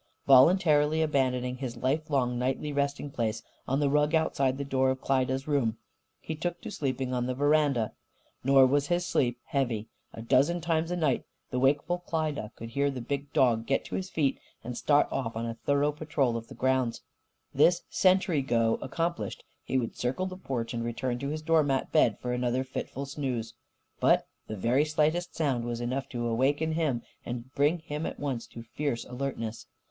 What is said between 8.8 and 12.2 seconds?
his sleep heavy. A dozen times a night the wakeful